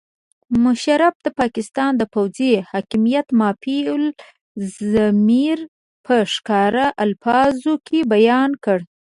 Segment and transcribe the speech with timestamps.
[0.63, 5.57] مشرف د پاکستان د پوځي حاکمیت مافي الضمیر
[6.05, 8.79] په ښکاره الفاظو کې بیان کړ.